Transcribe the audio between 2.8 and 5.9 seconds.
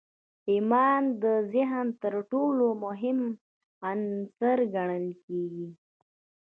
مهم عنصر ګڼل کېږي.